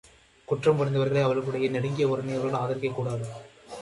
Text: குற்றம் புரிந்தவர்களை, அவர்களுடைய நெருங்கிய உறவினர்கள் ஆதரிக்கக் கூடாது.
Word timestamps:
குற்றம் 0.45 0.79
புரிந்தவர்களை, 0.79 1.21
அவர்களுடைய 1.21 1.69
நெருங்கிய 1.69 2.07
உறவினர்கள் 2.07 2.59
ஆதரிக்கக் 2.59 2.95
கூடாது. 2.95 3.27